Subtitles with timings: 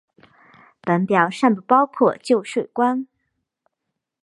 [0.81, 3.07] 本表尚不包括旧税关。